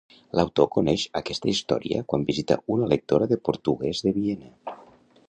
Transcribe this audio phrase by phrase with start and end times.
[0.37, 4.77] L'autor coneix aquesta història quan visita una lectora de portuguès de Viena.